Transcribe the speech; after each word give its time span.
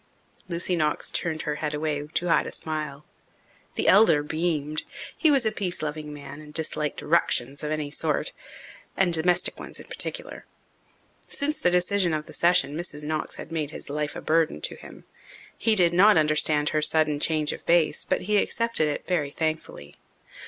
Lucy 0.49 0.75
Knox 0.75 1.11
turned 1.11 1.43
her 1.43 1.57
head 1.57 1.75
away 1.75 2.07
to 2.15 2.27
hide 2.27 2.47
a 2.47 2.51
smile. 2.51 3.05
The 3.75 3.87
elder 3.87 4.23
beamed. 4.23 4.81
He 5.15 5.29
was 5.29 5.45
a 5.45 5.51
peace 5.51 5.83
loving 5.83 6.11
man 6.11 6.41
and 6.41 6.51
disliked 6.55 7.03
"ructions" 7.03 7.63
of 7.63 7.69
any 7.69 7.91
sort 7.91 8.33
and 8.97 9.13
domestic 9.13 9.59
ones 9.59 9.79
in 9.79 9.85
particular. 9.85 10.47
Since 11.27 11.59
the 11.59 11.69
decision 11.69 12.13
of 12.13 12.25
the 12.25 12.33
session 12.33 12.75
Mrs. 12.75 13.03
Knox 13.03 13.35
had 13.35 13.51
made 13.51 13.69
his 13.69 13.91
life 13.91 14.15
a 14.15 14.21
burden 14.21 14.59
to 14.61 14.75
him. 14.75 15.03
He 15.55 15.75
did 15.75 15.93
not 15.93 16.17
understand 16.17 16.69
her 16.69 16.81
sudden 16.81 17.19
change 17.19 17.51
of 17.53 17.63
base, 17.67 18.03
but 18.03 18.21
he 18.21 18.37
accepted 18.37 18.87
it 18.87 19.05
very 19.05 19.29
thankfully. 19.29 19.97